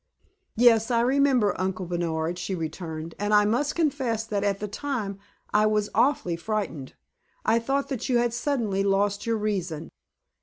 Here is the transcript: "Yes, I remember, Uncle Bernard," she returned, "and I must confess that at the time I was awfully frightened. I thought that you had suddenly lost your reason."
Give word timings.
"Yes, 0.55 0.89
I 0.89 1.01
remember, 1.01 1.53
Uncle 1.61 1.85
Bernard," 1.85 2.39
she 2.39 2.55
returned, 2.55 3.13
"and 3.19 3.35
I 3.35 3.45
must 3.45 3.75
confess 3.75 4.23
that 4.25 4.43
at 4.43 4.59
the 4.59 4.67
time 4.67 5.19
I 5.53 5.67
was 5.67 5.91
awfully 5.93 6.35
frightened. 6.37 6.95
I 7.45 7.59
thought 7.59 7.89
that 7.89 8.09
you 8.09 8.17
had 8.17 8.33
suddenly 8.33 8.81
lost 8.81 9.27
your 9.27 9.37
reason." 9.37 9.91